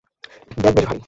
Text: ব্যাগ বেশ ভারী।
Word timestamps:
ব্যাগ 0.57 0.73
বেশ 0.75 0.85
ভারী। 0.85 0.99